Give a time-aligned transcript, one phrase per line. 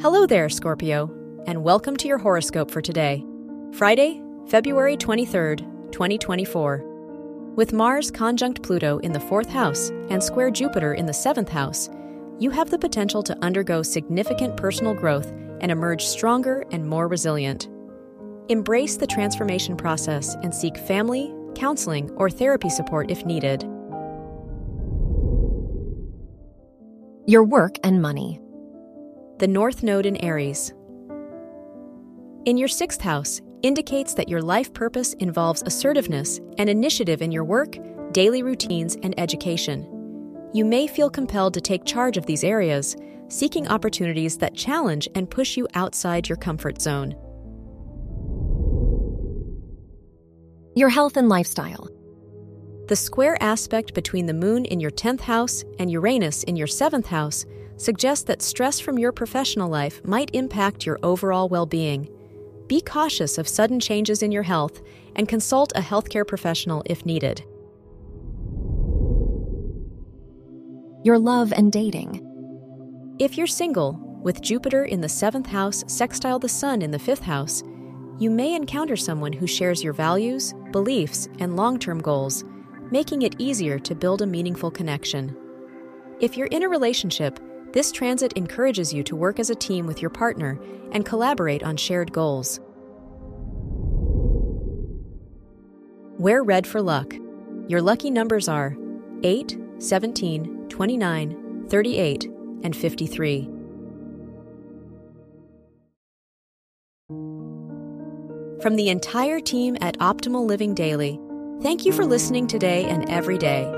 [0.00, 1.10] Hello there, Scorpio,
[1.48, 3.26] and welcome to your horoscope for today,
[3.72, 6.84] Friday, February 23rd, 2024.
[7.56, 11.90] With Mars conjunct Pluto in the fourth house and square Jupiter in the seventh house,
[12.38, 17.68] you have the potential to undergo significant personal growth and emerge stronger and more resilient.
[18.48, 23.62] Embrace the transformation process and seek family, counseling, or therapy support if needed.
[27.26, 28.40] Your work and money.
[29.38, 30.72] The North Node in Aries.
[32.44, 37.44] In your sixth house indicates that your life purpose involves assertiveness and initiative in your
[37.44, 37.76] work,
[38.10, 39.86] daily routines, and education.
[40.52, 42.96] You may feel compelled to take charge of these areas,
[43.28, 47.14] seeking opportunities that challenge and push you outside your comfort zone.
[50.74, 51.88] Your health and lifestyle.
[52.88, 57.06] The square aspect between the moon in your 10th house and Uranus in your 7th
[57.06, 57.46] house
[57.78, 62.08] suggests that stress from your professional life might impact your overall well being.
[62.66, 64.82] Be cautious of sudden changes in your health
[65.16, 67.42] and consult a healthcare professional if needed.
[71.02, 72.24] Your love and dating.
[73.18, 77.22] If you're single, with Jupiter in the 7th house sextile the Sun in the 5th
[77.22, 77.62] house,
[78.18, 82.44] you may encounter someone who shares your values, beliefs, and long term goals,
[82.90, 85.36] making it easier to build a meaningful connection.
[86.20, 87.38] If you're in a relationship,
[87.72, 90.58] this transit encourages you to work as a team with your partner
[90.92, 92.60] and collaborate on shared goals.
[96.18, 97.14] Wear red for luck.
[97.68, 98.76] Your lucky numbers are
[99.22, 102.24] 8, 17, 29, 38,
[102.64, 103.50] and 53.
[108.60, 111.20] From the entire team at Optimal Living Daily,
[111.62, 113.77] thank you for listening today and every day.